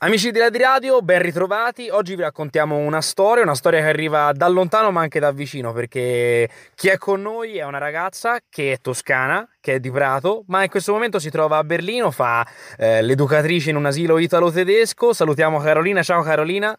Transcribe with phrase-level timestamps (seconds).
[0.00, 1.88] Amici di Lady Radio, ben ritrovati.
[1.88, 5.72] Oggi vi raccontiamo una storia, una storia che arriva da lontano ma anche da vicino,
[5.72, 10.44] perché chi è con noi è una ragazza che è toscana, che è di Prato,
[10.46, 15.12] ma in questo momento si trova a Berlino, fa eh, l'educatrice in un asilo italo-tedesco.
[15.12, 16.78] Salutiamo Carolina, ciao Carolina.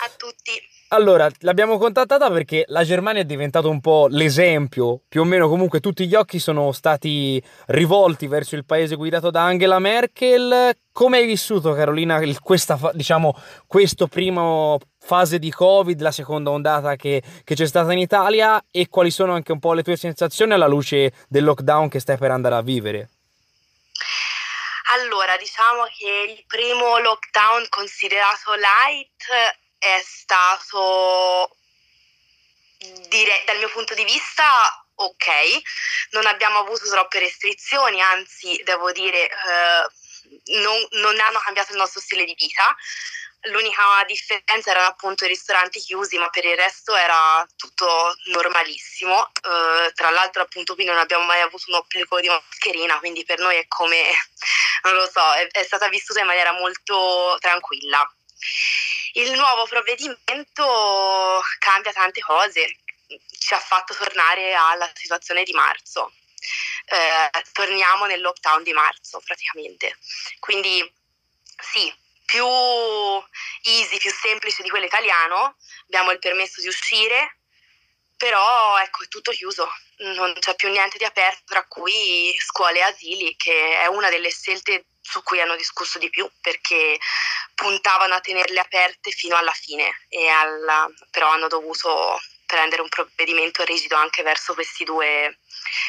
[0.00, 0.52] A tutti.
[0.90, 5.80] Allora, l'abbiamo contattata perché la Germania è diventato un po' l'esempio, più o meno comunque
[5.80, 10.74] tutti gli occhi sono stati rivolti verso il paese guidato da Angela Merkel.
[10.90, 17.22] Come hai vissuto Carolina questa, diciamo, questo primo fase di Covid, la seconda ondata che,
[17.44, 20.66] che c'è stata in Italia e quali sono anche un po' le tue sensazioni alla
[20.66, 23.10] luce del lockdown che stai per andare a vivere?
[24.96, 31.56] Allora, diciamo che il primo lockdown considerato light è stato,
[33.08, 34.44] dire, dal mio punto di vista,
[34.94, 35.26] ok,
[36.10, 39.88] non abbiamo avuto troppe restrizioni, anzi devo dire eh,
[40.60, 42.74] non, non hanno cambiato il nostro stile di vita.
[43.42, 49.30] L'unica differenza erano appunto i ristoranti chiusi, ma per il resto era tutto normalissimo.
[49.42, 53.38] Uh, tra l'altro, appunto, qui non abbiamo mai avuto un obbligo di mascherina, quindi per
[53.38, 54.02] noi è come,
[54.82, 58.12] non lo so, è, è stata vissuta in maniera molto tranquilla.
[59.12, 62.78] Il nuovo provvedimento cambia tante cose,
[63.38, 66.12] ci ha fatto tornare alla situazione di marzo.
[66.86, 69.98] Eh, torniamo nel lockdown di marzo praticamente.
[70.38, 70.92] Quindi
[71.60, 71.92] sì,
[72.24, 72.46] più
[73.62, 77.38] easy, più semplice di quello italiano, abbiamo il permesso di uscire,
[78.16, 79.66] però ecco è tutto chiuso,
[79.98, 84.30] non c'è più niente di aperto, tra cui scuole e asili, che è una delle
[84.30, 86.98] scelte su cui hanno discusso di più perché
[87.54, 89.90] puntavano a tenerle aperte fino alla fine,
[90.30, 95.38] alla, però hanno dovuto prendere un provvedimento rigido anche verso questi due,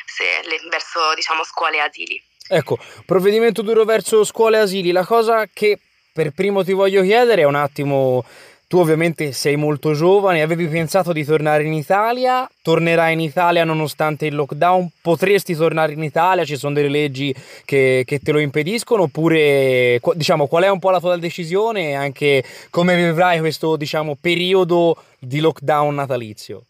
[0.05, 2.23] se, le, verso diciamo scuole e asili.
[2.47, 5.77] Ecco, provvedimento duro verso scuole e asili, la cosa che
[6.13, 8.25] per primo ti voglio chiedere è un attimo
[8.69, 14.27] tu ovviamente sei molto giovane, avevi pensato di tornare in Italia, tornerai in Italia nonostante
[14.27, 17.33] il lockdown, potresti tornare in Italia, ci sono delle leggi
[17.65, 21.93] che, che te lo impediscono, oppure diciamo qual è un po' la tua decisione e
[21.95, 26.65] anche come vivrai questo diciamo, periodo di lockdown natalizio?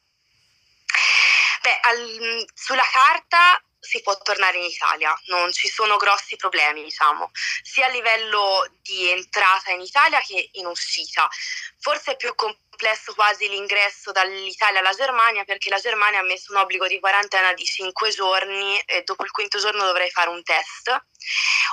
[1.62, 7.32] Beh, al, sulla carta si può tornare in Italia, non ci sono grossi problemi, diciamo,
[7.64, 11.28] sia a livello di entrata in Italia che in uscita.
[11.80, 16.60] Forse è più complesso quasi l'ingresso dall'Italia alla Germania perché la Germania ha messo un
[16.60, 20.96] obbligo di quarantena di 5 giorni e dopo il quinto giorno dovrei fare un test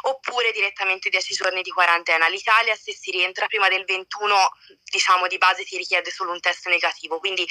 [0.03, 2.28] oppure direttamente 10 giorni di quarantena.
[2.28, 4.50] L'Italia se si rientra prima del 21
[4.84, 7.47] diciamo di base ti richiede solo un test negativo, quindi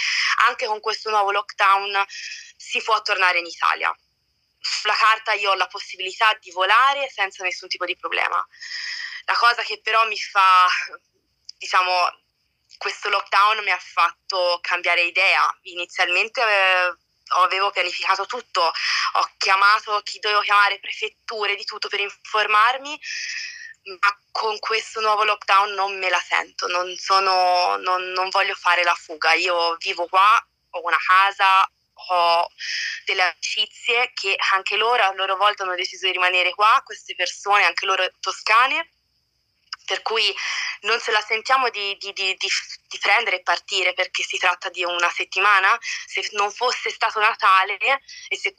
[0.48, 2.04] anche con questo nuovo lockdown
[2.58, 3.96] si può tornare in Italia
[4.66, 8.44] sulla carta io ho la possibilità di volare senza nessun tipo di problema.
[9.26, 10.68] La cosa che però mi fa,
[11.58, 12.10] diciamo,
[12.78, 15.42] questo lockdown mi ha fatto cambiare idea.
[15.64, 16.96] Inizialmente eh,
[17.38, 23.00] avevo pianificato tutto, ho chiamato chi dovevo chiamare, prefetture, di tutto per informarmi,
[24.00, 28.84] ma con questo nuovo lockdown non me la sento, non, sono, non, non voglio fare
[28.84, 29.34] la fuga.
[29.34, 32.48] Io vivo qua, ho una casa, ho
[33.06, 37.64] delle amicizie che anche loro a loro volta hanno deciso di rimanere qua, queste persone,
[37.64, 38.92] anche loro toscane,
[39.86, 40.36] per cui
[40.82, 44.84] non ce la sentiamo di, di, di, di, prendere e partire perché si tratta di
[44.84, 45.78] una settimana.
[46.06, 47.78] Se non fosse stato Natale
[48.28, 48.54] e se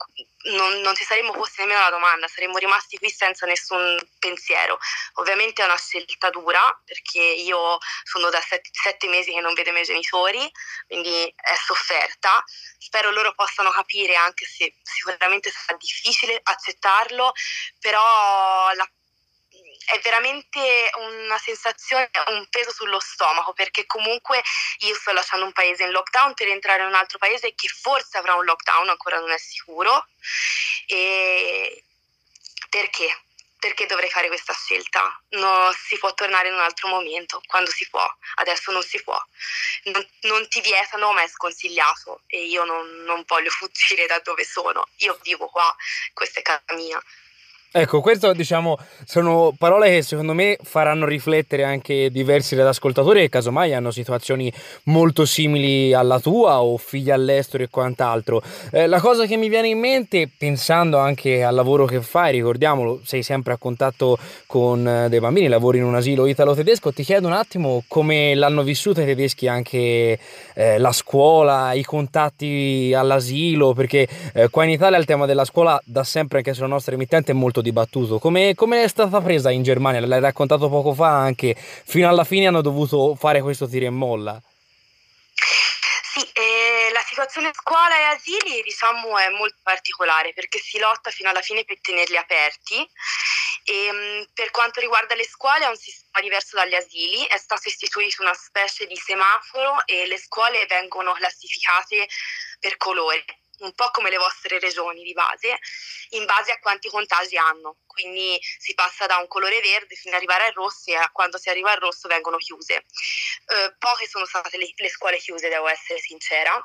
[0.55, 4.79] non, non ci saremmo posti nemmeno la domanda, saremmo rimasti qui senza nessun pensiero.
[5.13, 9.69] Ovviamente è una scelta dura perché io sono da sette, sette mesi che non vedo
[9.69, 10.49] i miei genitori,
[10.87, 12.43] quindi è sofferta.
[12.77, 17.33] Spero loro possano capire, anche se sicuramente sarà difficile accettarlo,
[17.79, 18.89] però la
[19.87, 24.43] è veramente una sensazione, un peso sullo stomaco perché comunque
[24.79, 28.17] io sto lasciando un paese in lockdown per entrare in un altro paese che forse
[28.17, 30.05] avrà un lockdown, ancora non è sicuro.
[30.87, 31.83] E
[32.69, 33.21] perché?
[33.59, 35.21] Perché dovrei fare questa scelta?
[35.29, 38.05] No, si può tornare in un altro momento, quando si può,
[38.35, 39.17] adesso non si può.
[39.83, 44.43] Non, non ti vietano, ma è sconsigliato e io non, non voglio fuggire da dove
[44.43, 44.85] sono.
[44.97, 45.73] Io vivo qua,
[46.13, 47.01] questa è casa mia.
[47.69, 53.73] Ecco, questo diciamo sono parole che secondo me faranno riflettere anche diversi ascoltatori che casomai
[53.73, 54.51] hanno situazioni
[54.85, 58.41] molto simili alla tua o figli all'estero e quant'altro.
[58.71, 63.01] Eh, la cosa che mi viene in mente, pensando anche al lavoro che fai, ricordiamolo,
[63.03, 67.27] sei sempre a contatto con eh, dei bambini, lavori in un asilo italo-tedesco, ti chiedo
[67.27, 70.17] un attimo come l'hanno vissuta i tedeschi anche
[70.55, 75.79] eh, la scuola, i contatti all'asilo, perché eh, qua in Italia il tema della scuola
[75.83, 78.19] da sempre, anche sulla nostra emittente, è molto molto dibattuto.
[78.19, 80.05] Come, come è stata presa in Germania?
[80.05, 84.41] L'hai raccontato poco fa anche, fino alla fine hanno dovuto fare questo tiro e molla.
[86.13, 91.29] Sì, eh, la situazione scuola e asili diciamo è molto particolare perché si lotta fino
[91.29, 92.89] alla fine per tenerli aperti
[93.63, 97.67] e, ehm, per quanto riguarda le scuole è un sistema diverso dagli asili, è stato
[97.67, 102.07] istituito una specie di semaforo e le scuole vengono classificate
[102.59, 103.23] per colore,
[103.59, 105.57] un po' come le vostre regioni di base,
[106.09, 107.77] in base a quanti contagi hanno.
[107.87, 111.49] Quindi si passa da un colore verde fino ad arrivare al rosso e quando si
[111.49, 112.85] arriva al rosso vengono chiuse.
[113.47, 116.59] Eh, poche sono state le, le scuole chiuse, devo essere sincera.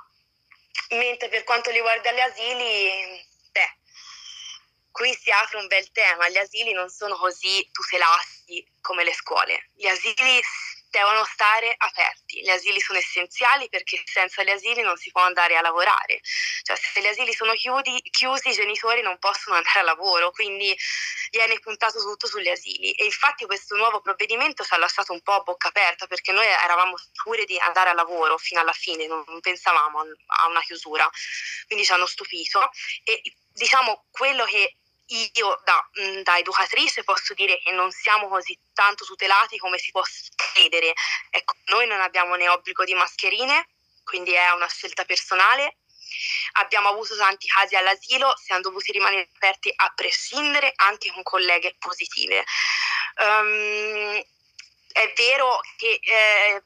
[0.91, 3.77] Mentre per quanto riguarda gli asili, beh,
[4.91, 9.71] qui si apre un bel tema, gli asili non sono così tutelati come le scuole,
[9.75, 10.41] gli asili
[10.93, 15.57] devono stare aperti, gli asili sono essenziali perché senza gli asili non si può andare
[15.57, 16.21] a lavorare,
[16.63, 20.77] cioè se gli asili sono chiudi, chiusi i genitori non possono andare a lavoro, quindi
[21.31, 22.93] viene puntato tutto sugli asili.
[22.93, 26.47] E infatti questo nuovo provvedimento ci ha lasciato un po' a bocca aperta perché noi
[26.47, 31.09] eravamo sicuri di andare a lavoro fino alla fine, non pensavamo a una chiusura,
[31.67, 32.71] quindi ci hanno stupito.
[33.05, 33.23] E
[33.55, 34.77] diciamo quello che
[35.35, 39.91] io da, mm, da, educatrice posso dire che non siamo così tanto tutelati come si
[39.91, 40.03] può
[40.35, 40.93] credere.
[41.31, 43.69] Ecco, noi non abbiamo né obbligo di mascherine,
[44.05, 45.79] quindi è una scelta personale.
[46.53, 52.45] Abbiamo avuto tanti casi all'asilo, siamo dovuti rimanere aperti a prescindere anche con colleghe positive.
[53.17, 54.23] Um,
[54.93, 56.63] è vero che eh,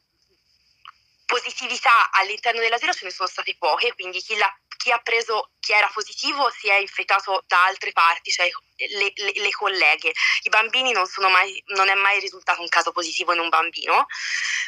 [1.27, 4.53] positività all'interno dell'asilo ce ne sono state poche, quindi chi l'ha
[4.87, 9.33] chi ha preso, chi era positivo si è infettato da altre parti, cioè le, le,
[9.35, 10.13] le colleghe.
[10.43, 14.07] I bambini non, mai, non, è mai risultato un caso positivo in un bambino,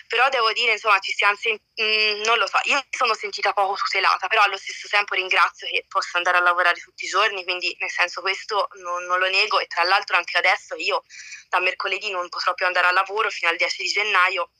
[0.08, 3.52] però devo dire, insomma, ci siamo sentiti, mm, non lo so, io mi sono sentita
[3.52, 7.44] poco tutelata, però allo stesso tempo ringrazio che posso andare a lavorare tutti i giorni,
[7.44, 11.04] quindi nel senso questo non, non lo nego e tra l'altro anche adesso io
[11.48, 14.50] da mercoledì non potrò più andare al lavoro fino al 10 di gennaio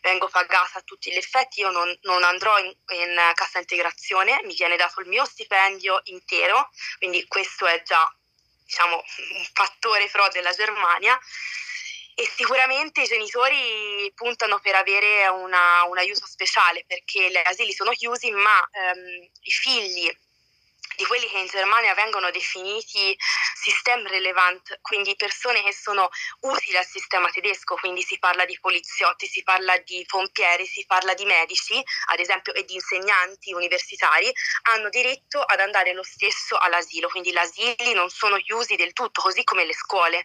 [0.00, 4.54] vengo pagata a tutti gli effetti, io non, non andrò in, in, cassa integrazione, mi
[4.54, 8.06] viene dato il mio stipendio intero, quindi questo è già
[8.64, 11.18] diciamo, un fattore pro della Germania.
[12.14, 17.90] E sicuramente i genitori puntano per avere una, un aiuto speciale perché gli asili sono
[17.92, 20.14] chiusi ma ehm, i figli
[21.02, 23.16] di quelli che in Germania vengono definiti
[23.54, 26.08] system relevant, quindi persone che sono
[26.42, 31.14] utili al sistema tedesco, quindi si parla di poliziotti, si parla di pompieri, si parla
[31.14, 34.32] di medici, ad esempio, e di insegnanti universitari,
[34.70, 39.22] hanno diritto ad andare lo stesso all'asilo, quindi gli asili non sono chiusi del tutto,
[39.22, 40.22] così come le scuole,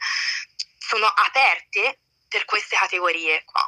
[0.78, 3.67] sono aperte per queste categorie qua.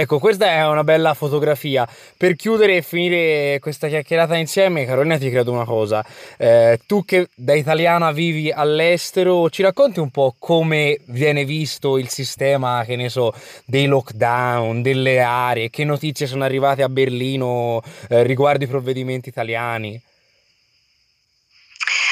[0.00, 1.84] Ecco, questa è una bella fotografia.
[2.16, 6.06] Per chiudere e finire questa chiacchierata insieme, Carolina, ti credo una cosa.
[6.36, 12.08] Eh, tu che da italiana vivi all'estero, ci racconti un po' come viene visto il
[12.10, 13.34] sistema, che ne so,
[13.64, 20.00] dei lockdown, delle aree, che notizie sono arrivate a Berlino eh, riguardo i provvedimenti italiani?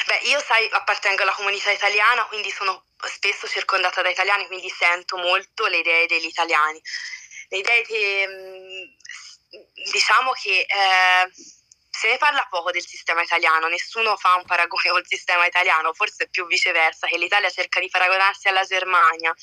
[0.09, 5.17] Beh, io sai, appartengo alla comunità italiana, quindi sono spesso circondata da italiani, quindi sento
[5.19, 6.83] molto le idee degli italiani
[7.49, 8.83] le idee che mm,
[9.93, 11.31] diciamo che eh,
[11.97, 16.29] se ne parla poco del sistema italiano, nessuno fa un paragone col sistema italiano, forse
[16.29, 19.35] più viceversa, che l'Italia cerca di paragonarsi alla Germania,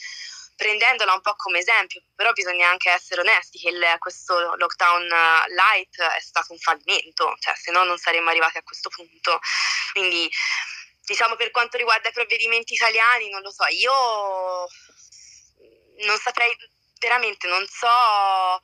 [0.55, 5.53] prendendola un po' come esempio, però bisogna anche essere onesti che il, questo lockdown eh,
[5.53, 9.39] light è stato un fallimento, cioè se no non saremmo arrivati a questo punto.
[9.91, 10.29] Quindi
[11.05, 14.67] diciamo per quanto riguarda i provvedimenti italiani, non lo so, io
[16.05, 16.55] non saprei
[17.03, 18.61] veramente non so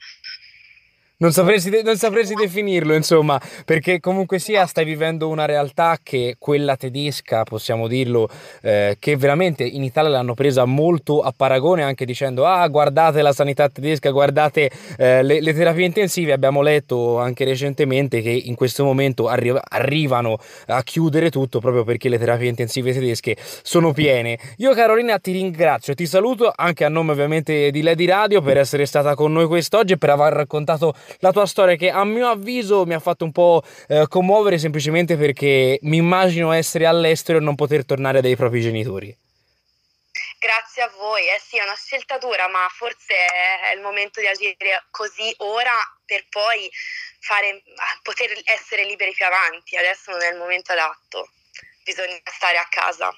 [1.22, 6.78] non sapresti, non sapresti, definirlo, insomma, perché comunque sia stai vivendo una realtà che quella
[6.78, 8.30] tedesca, possiamo dirlo,
[8.62, 13.34] eh, che veramente in Italia l'hanno presa molto a paragone, anche dicendo, ah, guardate la
[13.34, 18.86] sanità tedesca, guardate eh, le, le, terapie intensive, abbiamo letto anche recentemente che in questo
[18.86, 24.40] momento arri- arrivano a chiudere tutto proprio perché le terapie intensive tedesche sono piene.
[24.58, 28.86] Io Carolina ti ringrazio, ti saluto anche a nome ovviamente di Lady Radio per essere
[28.86, 32.86] stata con noi quest'oggi e per aver raccontato la tua storia che a mio avviso
[32.86, 37.56] mi ha fatto un po' eh, commuovere semplicemente perché mi immagino essere all'estero e non
[37.56, 39.16] poter tornare dai propri genitori.
[40.40, 44.28] Grazie a voi, eh sì, è una scelta dura, ma forse è il momento di
[44.28, 45.74] agire così ora
[46.06, 46.70] per poi
[47.20, 47.62] fare,
[48.02, 49.76] poter essere liberi più avanti.
[49.76, 51.30] Adesso non è il momento adatto,
[51.84, 53.14] bisogna stare a casa.